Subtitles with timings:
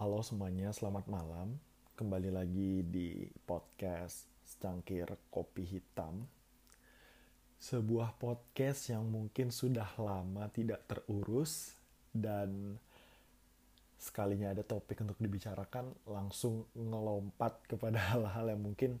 [0.00, 1.60] Halo semuanya, selamat malam.
[1.92, 6.24] Kembali lagi di podcast Secangkir Kopi Hitam.
[7.60, 11.76] Sebuah podcast yang mungkin sudah lama tidak terurus
[12.16, 12.80] dan
[14.00, 18.96] sekalinya ada topik untuk dibicarakan langsung ngelompat kepada hal-hal yang mungkin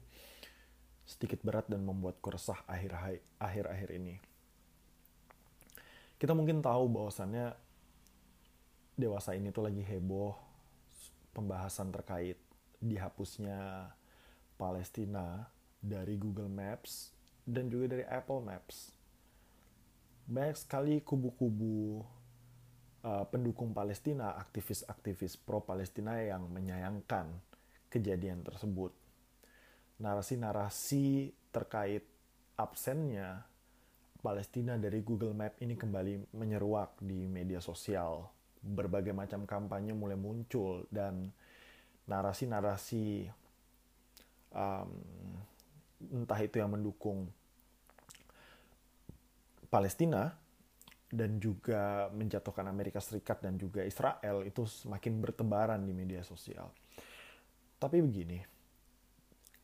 [1.08, 2.60] sedikit berat dan membuatku resah
[3.40, 4.20] akhir-akhir ini.
[6.20, 7.56] Kita mungkin tahu bahwasannya
[9.00, 10.49] dewasa ini tuh lagi heboh
[11.34, 12.38] pembahasan terkait
[12.80, 13.92] dihapusnya
[14.56, 15.48] Palestina
[15.80, 17.12] dari Google Maps
[17.44, 18.92] dan juga dari Apple Maps.
[20.30, 22.04] Banyak sekali kubu-kubu
[23.02, 27.26] uh, pendukung Palestina, aktivis-aktivis pro-Palestina yang menyayangkan
[27.90, 28.94] kejadian tersebut.
[30.00, 32.06] Narasi-narasi terkait
[32.56, 33.44] absennya
[34.20, 38.39] Palestina dari Google Map ini kembali menyeruak di media sosial.
[38.60, 41.32] Berbagai macam kampanye mulai muncul dan
[42.04, 43.28] narasi-narasi
[44.52, 44.90] um,
[46.00, 47.28] entah itu yang mendukung
[49.70, 50.34] Palestina
[51.10, 56.70] dan juga menjatuhkan Amerika Serikat dan juga Israel itu semakin bertebaran di media sosial.
[57.78, 58.38] Tapi begini,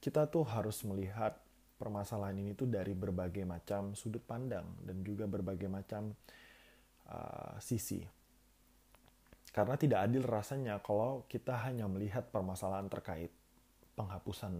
[0.02, 1.38] kita tuh harus melihat
[1.76, 6.16] permasalahan ini tuh dari berbagai macam sudut pandang dan juga berbagai macam
[7.06, 8.02] uh, sisi.
[9.56, 13.32] Karena tidak adil rasanya kalau kita hanya melihat permasalahan terkait
[13.96, 14.52] penghapusan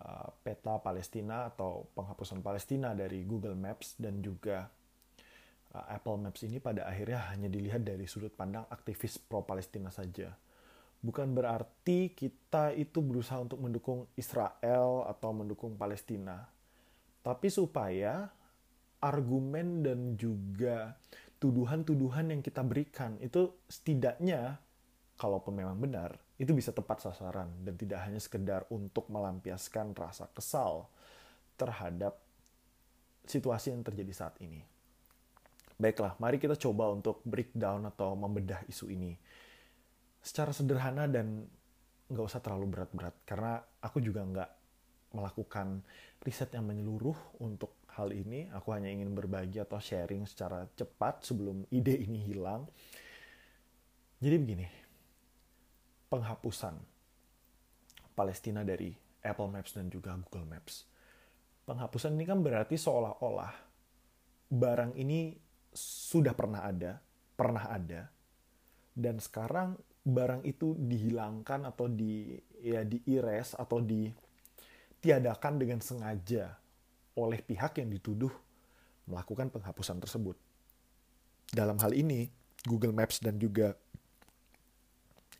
[0.00, 4.64] uh, peta Palestina atau penghapusan Palestina dari Google Maps dan juga
[5.76, 10.32] uh, Apple Maps ini pada akhirnya hanya dilihat dari sudut pandang aktivis pro Palestina saja
[10.98, 16.46] bukan berarti kita itu berusaha untuk mendukung Israel atau mendukung Palestina.
[17.22, 18.26] Tapi supaya
[18.98, 20.98] argumen dan juga
[21.38, 24.58] tuduhan-tuduhan yang kita berikan itu setidaknya
[25.18, 30.86] kalaupun memang benar itu bisa tepat sasaran dan tidak hanya sekedar untuk melampiaskan rasa kesal
[31.58, 32.18] terhadap
[33.26, 34.62] situasi yang terjadi saat ini.
[35.78, 39.14] Baiklah, mari kita coba untuk breakdown atau membedah isu ini
[40.18, 41.46] secara sederhana dan
[42.10, 44.50] nggak usah terlalu berat-berat karena aku juga nggak
[45.14, 45.82] melakukan
[46.24, 51.66] riset yang menyeluruh untuk hal ini aku hanya ingin berbagi atau sharing secara cepat sebelum
[51.74, 52.70] ide ini hilang.
[54.22, 54.66] Jadi begini
[56.06, 56.74] penghapusan
[58.14, 60.86] Palestina dari Apple Maps dan juga Google Maps.
[61.66, 63.52] Penghapusan ini kan berarti seolah-olah
[64.48, 65.36] barang ini
[65.74, 66.96] sudah pernah ada
[67.36, 68.08] pernah ada
[68.96, 72.34] dan sekarang barang itu dihilangkan atau di
[72.64, 76.56] ya diires atau ditiadakan dengan sengaja
[77.18, 78.30] oleh pihak yang dituduh
[79.10, 80.38] melakukan penghapusan tersebut.
[81.50, 82.30] Dalam hal ini,
[82.62, 83.74] Google Maps dan juga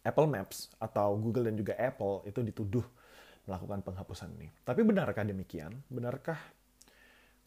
[0.03, 2.87] Apple Maps atau Google dan juga Apple itu dituduh
[3.45, 4.49] melakukan penghapusan ini.
[4.65, 5.73] Tapi benarkah demikian?
[5.87, 6.41] Benarkah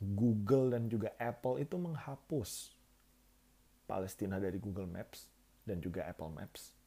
[0.01, 2.73] Google dan juga Apple itu menghapus
[3.85, 5.29] Palestina dari Google Maps
[5.65, 6.80] dan juga Apple Maps?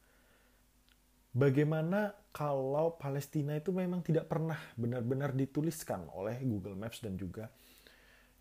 [1.35, 7.51] Bagaimana kalau Palestina itu memang tidak pernah benar-benar dituliskan oleh Google Maps dan juga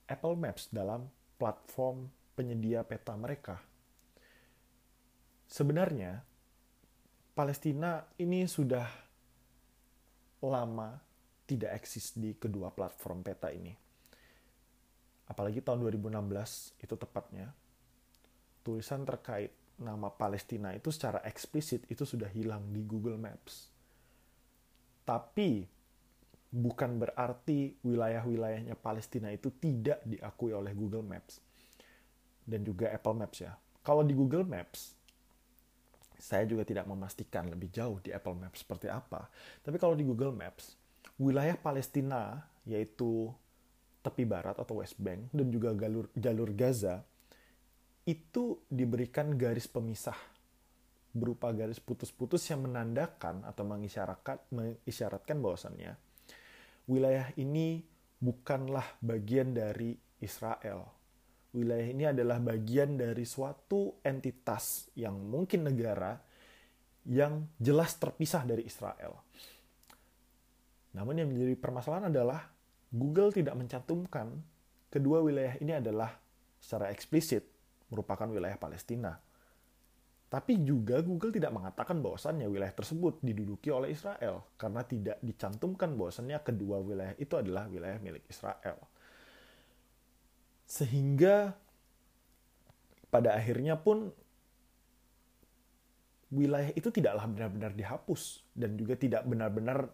[0.06, 2.06] Apple Maps dalam platform
[2.38, 3.58] penyedia peta mereka.
[5.50, 6.22] Sebenarnya
[7.34, 8.86] Palestina ini sudah
[10.44, 10.98] lama
[11.44, 13.74] tidak eksis di kedua platform peta ini.
[15.24, 17.48] Apalagi tahun 2016 itu tepatnya.
[18.64, 23.70] Tulisan terkait nama Palestina itu secara eksplisit itu sudah hilang di Google Maps.
[25.04, 25.66] Tapi
[26.54, 31.42] bukan berarti wilayah-wilayahnya Palestina itu tidak diakui oleh Google Maps
[32.46, 33.52] dan juga Apple Maps ya.
[33.82, 34.94] Kalau di Google Maps
[36.24, 39.28] saya juga tidak memastikan lebih jauh di Apple Maps seperti apa.
[39.60, 40.72] Tapi kalau di Google Maps,
[41.20, 43.28] wilayah Palestina yaitu
[44.00, 47.04] tepi barat atau West Bank dan juga jalur jalur Gaza
[48.04, 50.16] itu diberikan garis pemisah
[51.14, 55.94] berupa garis putus-putus yang menandakan atau mengisyaratkan mengisyaratkan bahwasannya
[56.90, 57.86] wilayah ini
[58.18, 60.88] bukanlah bagian dari Israel.
[61.54, 66.18] Wilayah ini adalah bagian dari suatu entitas yang mungkin negara
[67.06, 69.22] yang jelas terpisah dari Israel.
[70.98, 72.50] Namun yang menjadi permasalahan adalah
[72.90, 74.34] Google tidak mencantumkan
[74.90, 76.10] kedua wilayah ini adalah
[76.58, 77.53] secara eksplisit
[77.94, 79.14] merupakan wilayah Palestina.
[80.26, 86.42] Tapi juga Google tidak mengatakan bahwasannya wilayah tersebut diduduki oleh Israel karena tidak dicantumkan bahwasannya
[86.42, 88.82] kedua wilayah itu adalah wilayah milik Israel.
[90.66, 91.54] Sehingga
[93.14, 94.10] pada akhirnya pun
[96.34, 99.86] wilayah itu tidaklah benar-benar dihapus dan juga tidak benar-benar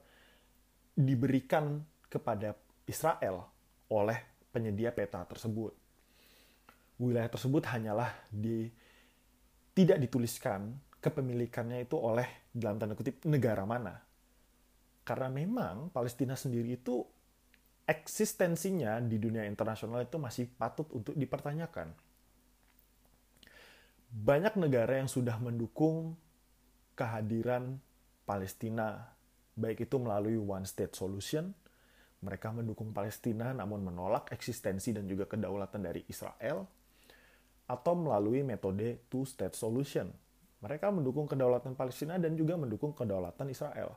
[0.97, 2.57] diberikan kepada
[2.89, 3.45] Israel
[3.93, 4.19] oleh
[4.49, 5.77] penyedia peta tersebut.
[7.01, 8.69] Wilayah tersebut hanyalah di
[9.73, 13.97] tidak dituliskan kepemilikannya itu oleh dalam tanda kutip negara mana.
[15.01, 17.01] Karena memang Palestina sendiri itu
[17.89, 21.91] eksistensinya di dunia internasional itu masih patut untuk dipertanyakan.
[24.11, 26.15] Banyak negara yang sudah mendukung
[26.95, 27.81] kehadiran
[28.29, 29.11] Palestina,
[29.57, 31.51] baik itu melalui one state solution,
[32.21, 36.69] mereka mendukung Palestina namun menolak eksistensi dan juga kedaulatan dari Israel,
[37.71, 40.11] atau melalui metode two state solution.
[40.59, 43.95] Mereka mendukung kedaulatan Palestina dan juga mendukung kedaulatan Israel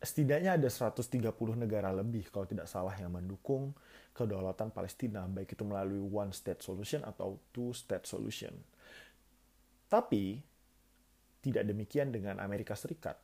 [0.00, 1.20] setidaknya ada 130
[1.60, 3.76] negara lebih kalau tidak salah yang mendukung
[4.16, 8.56] kedaulatan Palestina baik itu melalui one state solution atau two state solution.
[9.92, 10.40] Tapi
[11.44, 13.20] tidak demikian dengan Amerika Serikat.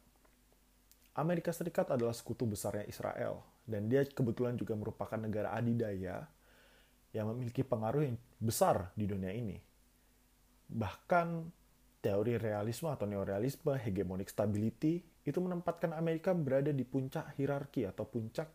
[1.17, 6.29] Amerika Serikat adalah sekutu besarnya Israel dan dia kebetulan juga merupakan negara adidaya
[7.17, 9.57] yang memiliki pengaruh yang besar di dunia ini.
[10.67, 11.29] Bahkan
[12.03, 18.47] teori realisme atau neorealisme, hegemonic stability, itu menempatkan Amerika berada di puncak hierarki atau puncak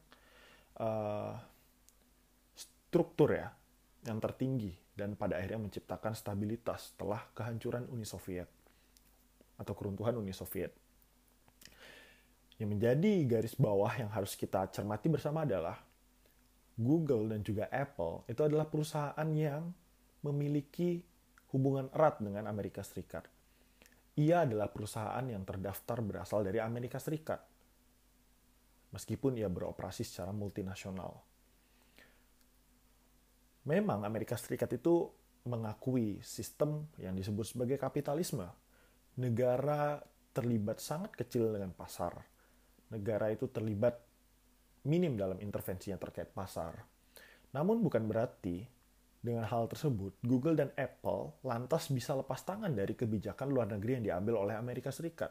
[0.80, 1.36] uh,
[2.56, 3.52] struktur ya
[4.08, 8.48] yang tertinggi dan pada akhirnya menciptakan stabilitas setelah kehancuran Uni Soviet
[9.60, 10.72] atau keruntuhan Uni Soviet.
[12.56, 15.82] Yang menjadi garis bawah yang harus kita cermati bersama adalah
[16.82, 19.70] Google dan juga Apple itu adalah perusahaan yang
[20.26, 21.02] memiliki
[21.54, 23.30] hubungan erat dengan Amerika Serikat
[24.20, 27.40] ia adalah perusahaan yang terdaftar berasal dari Amerika Serikat,
[28.92, 31.16] meskipun ia beroperasi secara multinasional.
[33.72, 35.08] Memang Amerika Serikat itu
[35.48, 38.46] mengakui sistem yang disebut sebagai kapitalisme.
[39.16, 40.02] Negara
[40.36, 42.20] terlibat sangat kecil dengan pasar.
[42.92, 43.96] Negara itu terlibat
[44.88, 46.82] minim dalam intervensinya terkait pasar.
[47.52, 48.64] Namun bukan berarti
[49.22, 54.06] dengan hal tersebut, Google dan Apple lantas bisa lepas tangan dari kebijakan luar negeri yang
[54.10, 55.30] diambil oleh Amerika Serikat.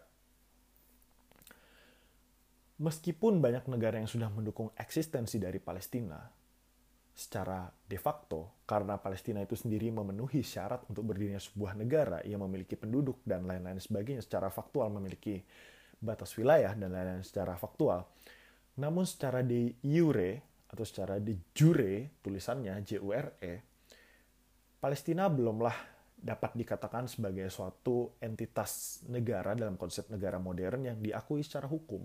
[2.81, 6.17] Meskipun banyak negara yang sudah mendukung eksistensi dari Palestina,
[7.21, 12.81] secara de facto, karena Palestina itu sendiri memenuhi syarat untuk berdirinya sebuah negara yang memiliki
[12.81, 15.43] penduduk dan lain-lain sebagainya secara faktual memiliki
[16.01, 18.09] batas wilayah dan lain-lain secara faktual.
[18.81, 20.41] Namun secara de jure
[20.73, 22.91] atau secara de jure tulisannya J
[23.45, 23.55] E
[24.81, 25.77] Palestina belumlah
[26.17, 32.01] dapat dikatakan sebagai suatu entitas negara dalam konsep negara modern yang diakui secara hukum.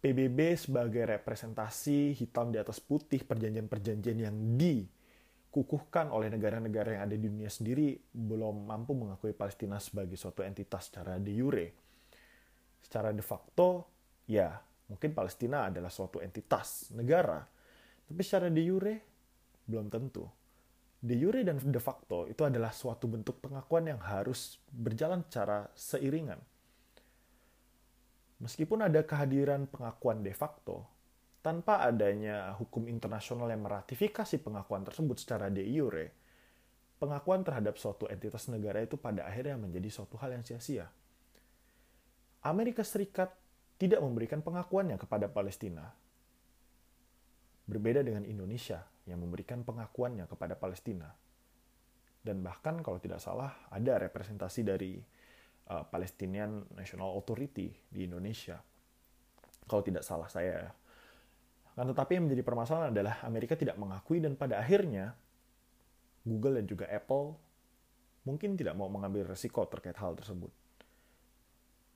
[0.00, 7.28] PBB sebagai representasi hitam di atas putih perjanjian-perjanjian yang dikukuhkan oleh negara-negara yang ada di
[7.28, 11.66] dunia sendiri belum mampu mengakui Palestina sebagai suatu entitas secara de jure.
[12.80, 13.99] Secara de facto,
[14.30, 17.42] ya mungkin Palestina adalah suatu entitas negara.
[18.06, 18.94] Tapi secara de jure,
[19.66, 20.26] belum tentu.
[21.00, 26.38] De jure dan de facto itu adalah suatu bentuk pengakuan yang harus berjalan secara seiringan.
[28.40, 30.88] Meskipun ada kehadiran pengakuan de facto,
[31.40, 36.12] tanpa adanya hukum internasional yang meratifikasi pengakuan tersebut secara de jure,
[37.00, 40.88] pengakuan terhadap suatu entitas negara itu pada akhirnya menjadi suatu hal yang sia-sia.
[42.44, 43.32] Amerika Serikat
[43.80, 45.88] tidak memberikan pengakuannya kepada Palestina.
[47.64, 51.08] Berbeda dengan Indonesia yang memberikan pengakuannya kepada Palestina.
[52.20, 55.00] Dan bahkan kalau tidak salah ada representasi dari
[55.72, 58.60] uh, Palestinian National Authority di Indonesia.
[59.64, 60.72] Kalau tidak salah saya ya.
[61.72, 65.16] Kan tetapi yang menjadi permasalahan adalah Amerika tidak mengakui dan pada akhirnya
[66.28, 67.32] Google dan juga Apple
[68.28, 70.52] mungkin tidak mau mengambil resiko terkait hal tersebut.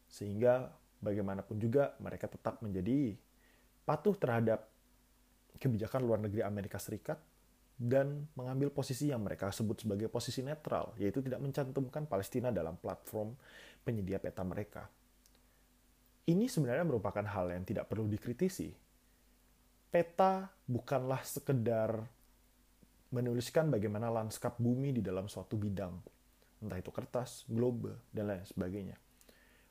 [0.09, 0.73] Sehingga
[1.05, 3.13] bagaimanapun juga mereka tetap menjadi
[3.85, 4.65] patuh terhadap
[5.61, 7.21] kebijakan luar negeri Amerika Serikat
[7.75, 13.35] dan mengambil posisi yang mereka sebut sebagai posisi netral, yaitu tidak mencantumkan Palestina dalam platform
[13.83, 14.87] penyedia peta mereka.
[16.25, 18.73] Ini sebenarnya merupakan hal yang tidak perlu dikritisi.
[19.93, 22.01] Peta bukanlah sekedar
[23.13, 25.95] menuliskan bagaimana lanskap bumi di dalam suatu bidang,
[26.65, 28.97] entah itu kertas, globe, dan lain sebagainya.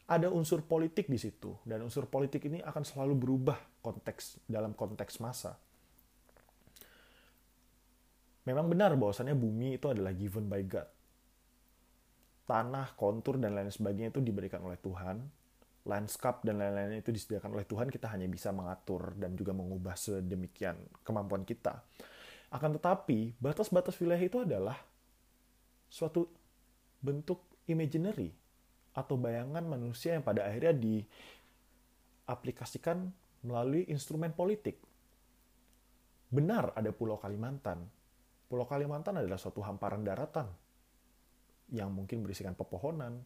[0.04, 5.24] Ada unsur politik di situ, dan unsur politik ini akan selalu berubah konteks dalam konteks
[5.24, 5.56] masa
[8.44, 10.88] memang benar bahwasannya bumi itu adalah given by God.
[12.44, 15.24] Tanah, kontur, dan lain sebagainya itu diberikan oleh Tuhan.
[15.84, 17.88] Landscape dan lain-lainnya itu disediakan oleh Tuhan.
[17.88, 20.76] Kita hanya bisa mengatur dan juga mengubah sedemikian
[21.08, 21.84] kemampuan kita.
[22.52, 24.76] Akan tetapi, batas-batas wilayah itu adalah
[25.88, 26.28] suatu
[27.00, 28.32] bentuk imaginary
[28.94, 33.12] atau bayangan manusia yang pada akhirnya diaplikasikan
[33.44, 34.78] melalui instrumen politik.
[36.34, 37.90] Benar ada Pulau Kalimantan.
[38.50, 40.48] Pulau Kalimantan adalah suatu hamparan daratan
[41.74, 43.18] yang mungkin berisikan pepohonan,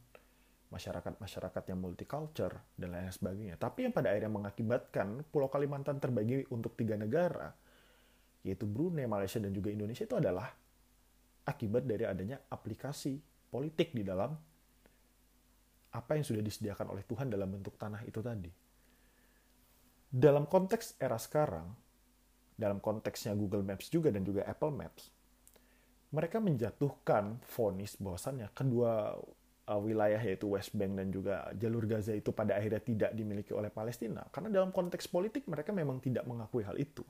[0.71, 3.55] masyarakat-masyarakat yang multicultural, dan lain sebagainya.
[3.59, 7.51] Tapi yang pada akhirnya mengakibatkan Pulau Kalimantan terbagi untuk tiga negara,
[8.43, 10.47] yaitu Brunei, Malaysia, dan juga Indonesia itu adalah
[11.47, 14.35] akibat dari adanya aplikasi politik di dalam
[15.97, 18.53] apa yang sudah disediakan oleh Tuhan dalam bentuk tanah itu tadi.
[20.07, 21.73] Dalam konteks era sekarang,
[22.53, 25.09] dalam konteksnya Google Maps juga dan juga Apple Maps,
[26.13, 29.19] mereka menjatuhkan vonis bahwasannya kedua
[29.67, 33.67] uh, wilayah yaitu West Bank dan juga jalur Gaza itu pada akhirnya tidak dimiliki oleh
[33.67, 37.03] Palestina karena dalam konteks politik mereka memang tidak mengakui hal itu.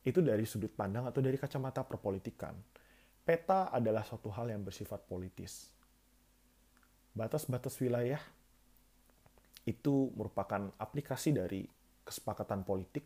[0.00, 2.56] Itu dari sudut pandang atau dari kacamata perpolitikan.
[3.20, 5.68] Peta adalah suatu hal yang bersifat politis.
[7.18, 8.22] Batas-batas wilayah
[9.66, 11.66] itu merupakan aplikasi dari
[12.06, 13.02] kesepakatan politik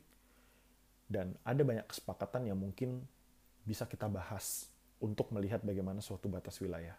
[1.08, 3.02] dan ada banyak kesepakatan yang mungkin
[3.64, 4.68] bisa kita bahas
[5.02, 6.94] untuk melihat bagaimana suatu batas wilayah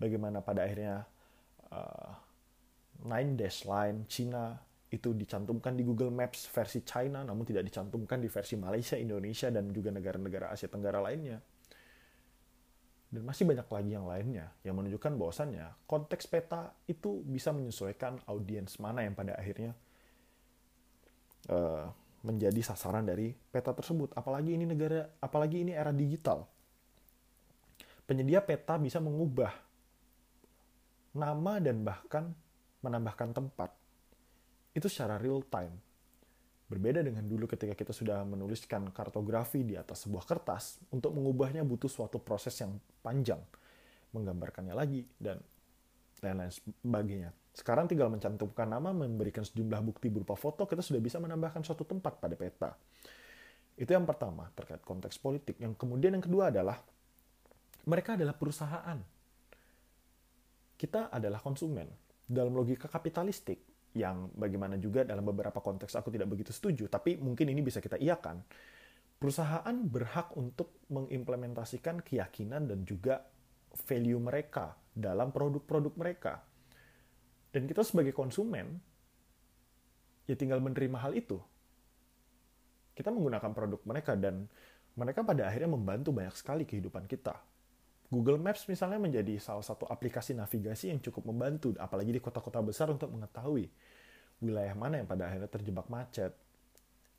[0.00, 1.04] bagaimana pada akhirnya
[1.72, 2.12] uh,
[3.04, 4.56] Nine Dash Line Cina
[4.88, 9.68] itu dicantumkan di Google Maps versi China namun tidak dicantumkan di versi Malaysia, Indonesia dan
[9.74, 11.42] juga negara-negara Asia Tenggara lainnya.
[13.06, 18.82] Dan masih banyak lagi yang lainnya yang menunjukkan bahwasannya konteks peta itu bisa menyesuaikan audiens
[18.82, 19.78] mana yang pada akhirnya
[21.48, 21.86] uh,
[22.26, 24.10] menjadi sasaran dari peta tersebut.
[24.18, 26.50] Apalagi ini negara, apalagi ini era digital.
[28.06, 29.54] Penyedia peta bisa mengubah
[31.14, 32.34] nama dan bahkan
[32.82, 33.70] menambahkan tempat.
[34.74, 35.85] Itu secara real time.
[36.66, 41.86] Berbeda dengan dulu ketika kita sudah menuliskan kartografi di atas sebuah kertas, untuk mengubahnya butuh
[41.86, 42.74] suatu proses yang
[43.06, 43.38] panjang,
[44.10, 45.38] menggambarkannya lagi, dan
[46.26, 47.30] lain-lain sebagainya.
[47.54, 52.18] Sekarang tinggal mencantumkan nama, memberikan sejumlah bukti berupa foto, kita sudah bisa menambahkan suatu tempat
[52.18, 52.74] pada peta.
[53.78, 55.62] Itu yang pertama, terkait konteks politik.
[55.62, 56.82] Yang kemudian yang kedua adalah,
[57.86, 58.98] mereka adalah perusahaan
[60.76, 61.88] kita adalah konsumen.
[62.26, 67.48] Dalam logika kapitalistik, yang bagaimana juga dalam beberapa konteks aku tidak begitu setuju, tapi mungkin
[67.48, 68.44] ini bisa kita iakan.
[69.16, 73.24] Perusahaan berhak untuk mengimplementasikan keyakinan dan juga
[73.88, 76.44] value mereka dalam produk-produk mereka.
[77.48, 78.76] Dan kita sebagai konsumen,
[80.28, 81.40] ya tinggal menerima hal itu.
[82.92, 84.44] Kita menggunakan produk mereka dan
[85.00, 87.55] mereka pada akhirnya membantu banyak sekali kehidupan kita
[88.06, 92.86] Google Maps misalnya menjadi salah satu aplikasi navigasi yang cukup membantu, apalagi di kota-kota besar
[92.90, 93.66] untuk mengetahui
[94.38, 96.30] wilayah mana yang pada akhirnya terjebak macet.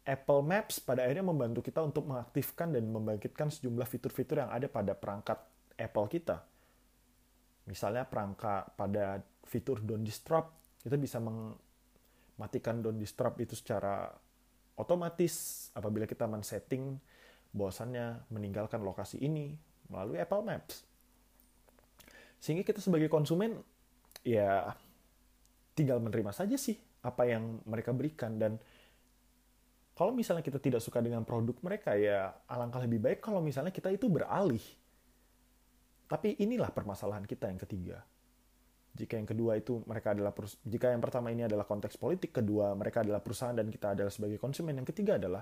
[0.08, 4.96] Apple Maps pada akhirnya membantu kita untuk mengaktifkan dan membangkitkan sejumlah fitur-fitur yang ada pada
[4.96, 5.36] perangkat
[5.76, 6.48] Apple kita.
[7.68, 10.48] Misalnya perangkat pada fitur Don't Disturb,
[10.80, 14.08] kita bisa mematikan Don't Disturb itu secara
[14.80, 16.96] otomatis apabila kita men-setting
[17.52, 20.84] bahwasannya meninggalkan lokasi ini, melalui Apple Maps.
[22.38, 23.58] Sehingga kita sebagai konsumen
[24.22, 24.72] ya
[25.78, 28.58] tinggal menerima saja sih apa yang mereka berikan dan
[29.98, 33.90] kalau misalnya kita tidak suka dengan produk mereka ya alangkah lebih baik kalau misalnya kita
[33.90, 34.62] itu beralih.
[36.08, 37.98] Tapi inilah permasalahan kita yang ketiga.
[38.94, 40.34] Jika yang kedua itu mereka adalah
[40.66, 44.38] jika yang pertama ini adalah konteks politik, kedua mereka adalah perusahaan dan kita adalah sebagai
[44.38, 45.42] konsumen, yang ketiga adalah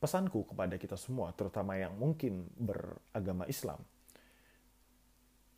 [0.00, 3.84] pesanku kepada kita semua, terutama yang mungkin beragama Islam.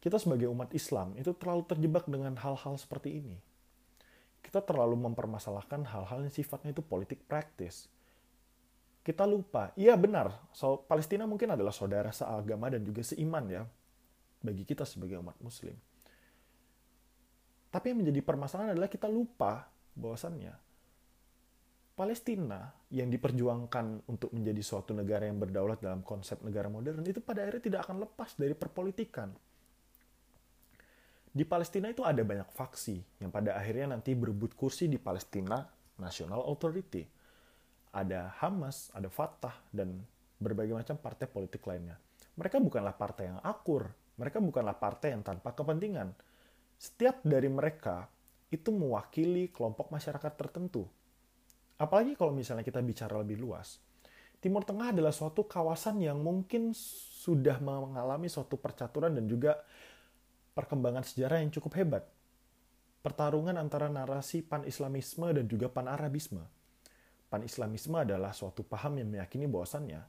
[0.02, 3.38] Kita sebagai umat Islam itu terlalu terjebak dengan hal-hal seperti ini.
[4.42, 7.86] Kita terlalu mempermasalahkan hal-hal yang sifatnya itu politik praktis.
[9.06, 13.62] Kita lupa, iya benar, so, Palestina mungkin adalah saudara seagama dan juga seiman ya,
[14.42, 15.74] bagi kita sebagai umat muslim.
[17.70, 20.54] Tapi yang menjadi permasalahan adalah kita lupa bahwasannya
[21.96, 27.40] Palestina yang diperjuangkan untuk menjadi suatu negara yang berdaulat dalam konsep negara modern itu pada
[27.40, 29.32] akhirnya tidak akan lepas dari perpolitikan.
[31.32, 35.64] Di Palestina itu ada banyak faksi yang pada akhirnya nanti berebut kursi di Palestina
[35.96, 37.08] National Authority.
[37.96, 39.96] Ada Hamas, ada Fatah, dan
[40.36, 41.96] berbagai macam partai politik lainnya.
[42.36, 43.88] Mereka bukanlah partai yang akur,
[44.20, 46.12] mereka bukanlah partai yang tanpa kepentingan.
[46.76, 48.04] Setiap dari mereka
[48.52, 50.84] itu mewakili kelompok masyarakat tertentu
[51.82, 53.82] Apalagi kalau misalnya kita bicara lebih luas.
[54.38, 59.58] Timur Tengah adalah suatu kawasan yang mungkin sudah mengalami suatu percaturan dan juga
[60.54, 62.06] perkembangan sejarah yang cukup hebat.
[63.02, 66.42] Pertarungan antara narasi pan-islamisme dan juga pan-arabisme.
[67.26, 70.06] Pan-islamisme adalah suatu paham yang meyakini bahwasannya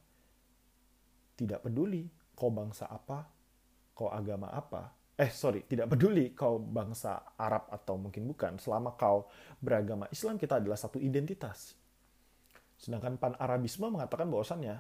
[1.34, 2.06] tidak peduli
[2.38, 3.26] kau bangsa apa,
[3.98, 9.30] kau agama apa, eh sorry, tidak peduli kau bangsa Arab atau mungkin bukan, selama kau
[9.62, 11.78] beragama Islam kita adalah satu identitas.
[12.74, 14.76] Sedangkan pan-Arabisme mengatakan bahwasannya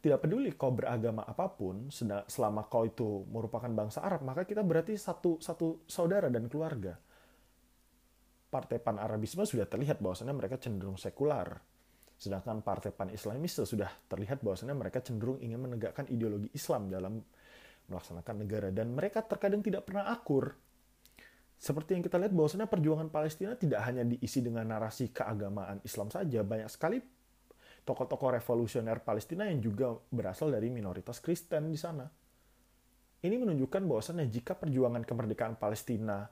[0.00, 1.92] tidak peduli kau beragama apa pun,
[2.28, 6.96] selama kau itu merupakan bangsa Arab, maka kita berarti satu satu saudara dan keluarga.
[8.48, 11.58] Partai Pan-Arabisme sudah terlihat bahwasannya mereka cenderung sekular.
[12.14, 17.18] Sedangkan Partai Pan-Islamis sudah terlihat bahwasannya mereka cenderung ingin menegakkan ideologi Islam dalam
[17.88, 18.68] melaksanakan negara.
[18.70, 20.54] Dan mereka terkadang tidak pernah akur.
[21.54, 26.44] Seperti yang kita lihat bahwasannya perjuangan Palestina tidak hanya diisi dengan narasi keagamaan Islam saja,
[26.44, 26.98] banyak sekali
[27.84, 32.08] tokoh-tokoh revolusioner Palestina yang juga berasal dari minoritas Kristen di sana.
[33.24, 36.28] Ini menunjukkan bahwasannya jika perjuangan kemerdekaan Palestina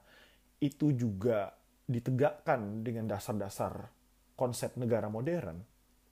[0.61, 1.53] itu juga
[1.89, 3.89] ditegakkan dengan dasar-dasar
[4.37, 5.61] konsep negara modern,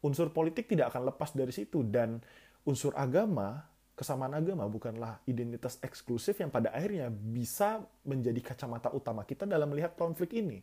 [0.05, 2.21] unsur politik tidak akan lepas dari situ dan
[2.65, 3.70] unsur agama,
[4.01, 9.93] kesamaan agama bukanlah identitas eksklusif yang pada akhirnya bisa menjadi kacamata utama kita dalam melihat
[9.93, 10.57] konflik ini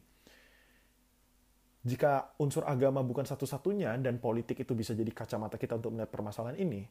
[1.88, 6.58] jika unsur agama bukan satu-satunya dan politik itu bisa jadi kacamata kita untuk melihat permasalahan
[6.60, 6.84] ini,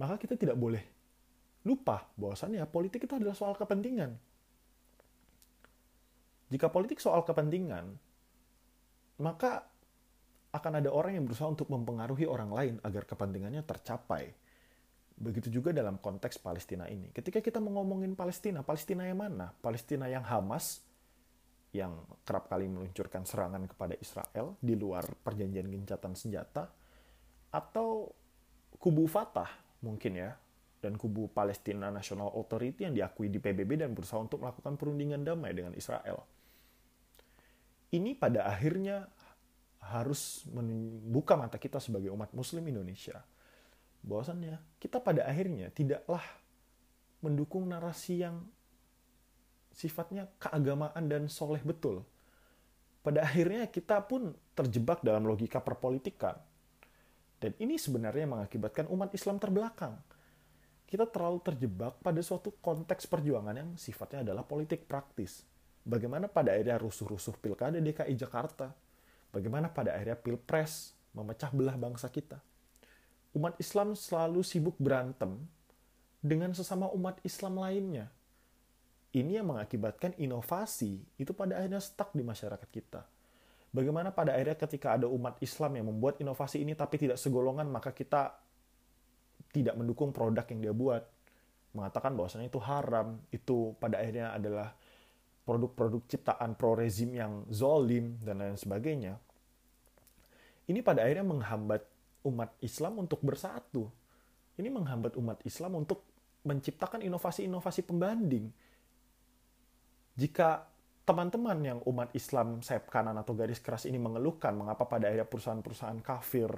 [0.00, 0.80] maka kita tidak boleh
[1.66, 4.14] lupa bahwasannya politik itu adalah soal kepentingan.
[6.48, 7.98] Jika politik soal kepentingan,
[9.18, 9.66] maka
[10.54, 14.30] akan ada orang yang berusaha untuk mempengaruhi orang lain agar kepentingannya tercapai.
[15.16, 17.08] Begitu juga dalam konteks Palestina ini.
[17.08, 19.48] Ketika kita mengomongin Palestina, Palestina yang mana?
[19.64, 20.84] Palestina yang Hamas
[21.72, 21.92] yang
[22.24, 26.72] kerap kali meluncurkan serangan kepada Israel di luar perjanjian gencatan senjata
[27.52, 28.08] atau
[28.80, 29.48] kubu Fatah
[29.84, 30.32] mungkin ya
[30.80, 35.52] dan kubu Palestina National Authority yang diakui di PBB dan berusaha untuk melakukan perundingan damai
[35.56, 36.24] dengan Israel.
[37.92, 39.08] Ini pada akhirnya
[39.80, 43.22] harus membuka mata kita sebagai umat muslim Indonesia.
[44.06, 46.22] Bahwasannya kita pada akhirnya tidaklah
[47.18, 48.46] mendukung narasi yang
[49.74, 52.06] sifatnya keagamaan dan soleh betul.
[53.02, 56.38] Pada akhirnya kita pun terjebak dalam logika perpolitikan.
[57.36, 60.00] Dan ini sebenarnya mengakibatkan umat Islam terbelakang.
[60.86, 65.42] Kita terlalu terjebak pada suatu konteks perjuangan yang sifatnya adalah politik praktis.
[65.82, 68.72] Bagaimana pada akhirnya rusuh-rusuh pilkada DKI Jakarta.
[69.30, 72.40] Bagaimana pada akhirnya pilpres memecah belah bangsa kita.
[73.36, 75.36] Umat Islam selalu sibuk berantem
[76.24, 78.08] dengan sesama umat Islam lainnya
[79.16, 83.00] ini yang mengakibatkan inovasi itu pada akhirnya stuck di masyarakat kita.
[83.72, 87.96] Bagaimana pada akhirnya ketika ada umat Islam yang membuat inovasi ini tapi tidak segolongan, maka
[87.96, 88.36] kita
[89.56, 91.04] tidak mendukung produk yang dia buat.
[91.72, 94.76] Mengatakan bahwasanya itu haram, itu pada akhirnya adalah
[95.48, 99.16] produk-produk ciptaan pro-rezim yang zolim, dan lain sebagainya.
[100.68, 101.84] Ini pada akhirnya menghambat
[102.26, 103.86] umat Islam untuk bersatu.
[104.58, 106.02] Ini menghambat umat Islam untuk
[106.46, 108.50] menciptakan inovasi-inovasi pembanding.
[110.16, 110.64] Jika
[111.06, 116.02] teman-teman yang umat Islam sayap kanan atau garis keras ini mengeluhkan mengapa pada akhirnya perusahaan-perusahaan
[116.02, 116.50] kafir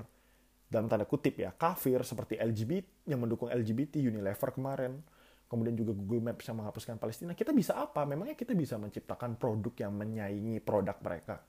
[0.69, 5.05] dalam tanda kutip ya kafir seperti LGBT yang mendukung LGBT Unilever kemarin
[5.49, 8.05] kemudian juga Google Maps yang menghapuskan Palestina kita bisa apa?
[8.09, 11.41] Memangnya kita bisa menciptakan produk yang menyaingi produk mereka?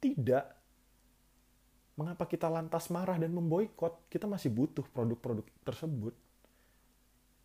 [0.00, 0.61] Tidak
[1.96, 6.14] mengapa kita lantas marah dan memboikot kita masih butuh produk-produk tersebut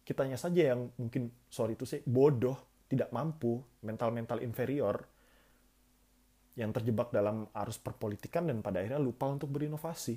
[0.08, 2.56] kitanya saja yang mungkin sorry itu sih bodoh
[2.88, 4.96] tidak mampu, mental-mental inferior
[6.56, 10.16] yang terjebak dalam arus perpolitikan dan pada akhirnya lupa untuk berinovasi.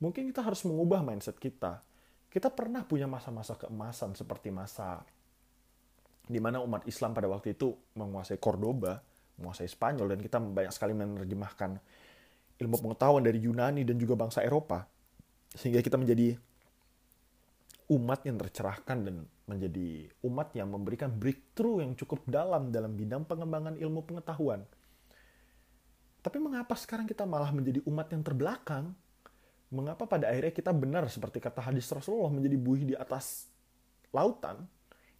[0.00, 1.82] Mungkin kita harus mengubah mindset kita.
[2.30, 5.02] Kita pernah punya masa-masa keemasan seperti masa
[6.24, 8.96] di mana umat Islam pada waktu itu menguasai Cordoba,
[9.38, 11.70] menguasai Spanyol, dan kita banyak sekali menerjemahkan
[12.60, 14.86] ilmu pengetahuan dari Yunani dan juga bangsa Eropa.
[15.54, 16.38] Sehingga kita menjadi
[17.92, 23.76] umat yang tercerahkan dan menjadi umat yang memberikan breakthrough yang cukup dalam dalam bidang pengembangan
[23.76, 24.64] ilmu pengetahuan.
[26.24, 28.96] Tapi mengapa sekarang kita malah menjadi umat yang terbelakang?
[29.68, 33.52] Mengapa pada akhirnya kita benar seperti kata hadis Rasulullah menjadi buih di atas
[34.14, 34.64] lautan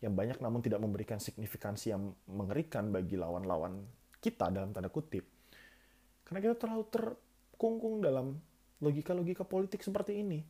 [0.00, 3.84] yang banyak namun tidak memberikan signifikansi yang mengerikan bagi lawan-lawan
[4.24, 5.28] kita dalam tanda kutip.
[6.24, 6.84] Karena kita terlalu
[7.54, 8.42] terkungkung dalam
[8.82, 10.42] logika-logika politik seperti ini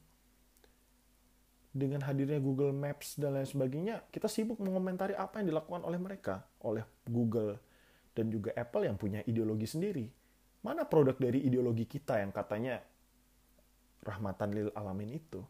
[1.74, 6.46] dengan hadirnya Google Maps dan lain sebagainya, kita sibuk mengomentari apa yang dilakukan oleh mereka,
[6.62, 7.58] oleh Google
[8.14, 10.06] dan juga Apple yang punya ideologi sendiri.
[10.62, 12.78] Mana produk dari ideologi kita yang katanya
[14.06, 15.42] rahmatan lil alamin itu?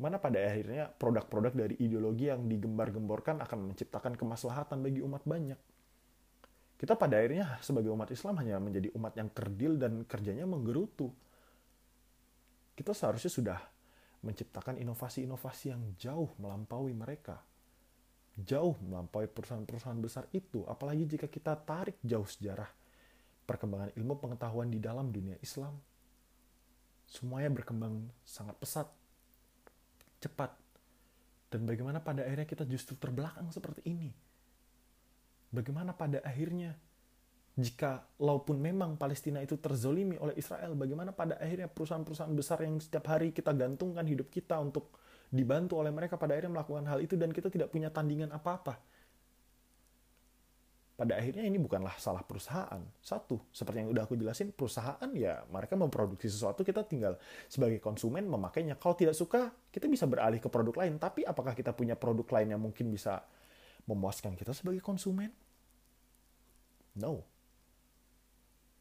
[0.00, 5.60] Mana pada akhirnya produk-produk dari ideologi yang digembar-gemborkan akan menciptakan kemaslahatan bagi umat banyak?
[6.80, 11.12] Kita pada akhirnya sebagai umat Islam hanya menjadi umat yang kerdil dan kerjanya menggerutu.
[12.72, 13.60] Kita seharusnya sudah
[14.24, 17.44] menciptakan inovasi-inovasi yang jauh melampaui mereka.
[18.40, 22.72] jauh melampaui perusahaan-perusahaan besar itu, apalagi jika kita tarik jauh sejarah
[23.44, 25.76] perkembangan ilmu pengetahuan di dalam dunia Islam.
[27.04, 28.88] Semuanya berkembang sangat pesat,
[30.24, 30.56] cepat,
[31.52, 34.29] dan bagaimana pada akhirnya kita justru terbelakang seperti ini.
[35.50, 36.78] Bagaimana pada akhirnya
[37.58, 43.10] jika walaupun memang Palestina itu terzolimi oleh Israel, bagaimana pada akhirnya perusahaan-perusahaan besar yang setiap
[43.10, 44.94] hari kita gantungkan hidup kita untuk
[45.30, 48.78] dibantu oleh mereka pada akhirnya melakukan hal itu dan kita tidak punya tandingan apa-apa.
[51.00, 52.76] Pada akhirnya ini bukanlah salah perusahaan.
[53.00, 57.16] Satu, seperti yang udah aku jelasin, perusahaan ya mereka memproduksi sesuatu, kita tinggal
[57.48, 58.76] sebagai konsumen memakainya.
[58.76, 61.00] Kalau tidak suka, kita bisa beralih ke produk lain.
[61.00, 63.24] Tapi apakah kita punya produk lain yang mungkin bisa
[63.88, 65.32] memuaskan kita sebagai konsumen?
[66.98, 67.24] No.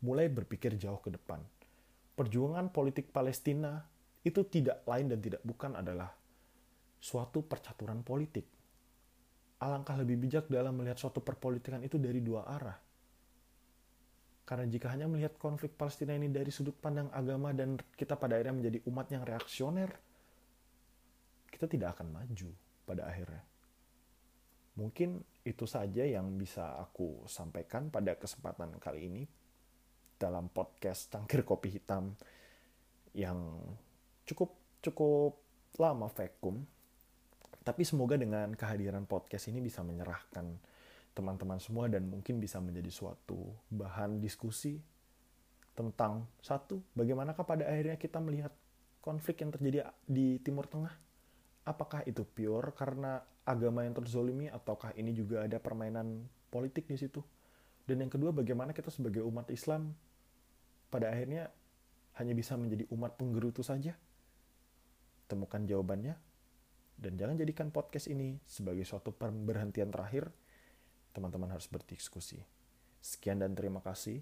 [0.03, 1.43] Mulai berpikir jauh ke depan.
[2.15, 3.83] Perjuangan politik Palestina
[4.23, 6.11] itu tidak lain dan tidak bukan adalah
[6.99, 8.43] suatu percaturan politik.
[9.59, 12.79] Alangkah lebih bijak dalam melihat suatu perpolitikan itu dari dua arah.
[14.47, 18.55] Karena jika hanya melihat konflik Palestina ini dari sudut pandang agama dan kita pada akhirnya
[18.55, 19.91] menjadi umat yang reaksioner,
[21.53, 22.49] kita tidak akan maju
[22.87, 23.43] pada akhirnya.
[24.79, 29.23] Mungkin itu saja yang bisa aku sampaikan pada kesempatan kali ini
[30.15, 32.15] dalam podcast Cangkir Kopi Hitam
[33.11, 33.59] yang
[34.23, 35.35] cukup cukup
[35.75, 36.63] lama vakum
[37.63, 40.57] tapi semoga dengan kehadiran podcast ini bisa menyerahkan
[41.13, 44.79] teman-teman semua dan mungkin bisa menjadi suatu bahan diskusi
[45.75, 48.51] tentang satu, bagaimanakah pada akhirnya kita melihat
[48.99, 50.91] konflik yang terjadi di Timur Tengah?
[51.69, 57.21] Apakah itu pure karena agama yang terzolimi ataukah ini juga ada permainan politik di situ?
[57.85, 59.93] Dan yang kedua, bagaimana kita sebagai umat Islam
[60.89, 61.53] pada akhirnya
[62.17, 63.93] hanya bisa menjadi umat penggerutu saja?
[65.29, 66.17] Temukan jawabannya
[66.99, 70.27] dan jangan jadikan podcast ini sebagai suatu pemberhentian terakhir.
[71.15, 72.43] Teman-teman harus berdiskusi.
[72.99, 74.19] Sekian dan terima kasih.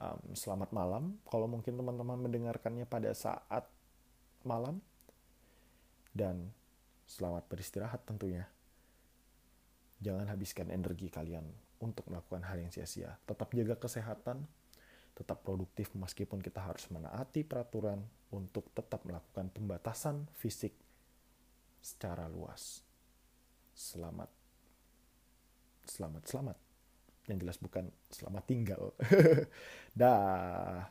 [0.00, 1.20] Um, selamat malam.
[1.28, 3.68] Kalau mungkin teman-teman mendengarkannya pada saat
[4.46, 4.80] malam.
[6.16, 6.50] Dan
[7.10, 8.46] selamat beristirahat tentunya.
[9.98, 11.42] Jangan habiskan energi kalian
[11.82, 13.18] untuk melakukan hal yang sia-sia.
[13.26, 14.46] Tetap jaga kesehatan,
[15.18, 20.72] tetap produktif meskipun kita harus menaati peraturan untuk tetap melakukan pembatasan fisik
[21.82, 22.86] secara luas.
[23.74, 24.30] Selamat.
[25.84, 26.56] Selamat, selamat.
[27.26, 28.82] Yang jelas bukan selamat tinggal.
[30.00, 30.86] Dah.